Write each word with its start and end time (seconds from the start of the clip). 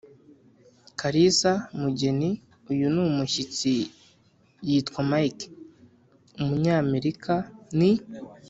kalisa: 0.99 1.51
mugeni, 1.81 2.29
uyu 2.71 2.85
ni 2.93 3.03
mushyitsi 3.15 3.73
yitwa 4.67 5.01
mike, 5.11 5.45
ni 6.33 6.41
umunyamerika, 6.43 7.33
ni 7.77 7.89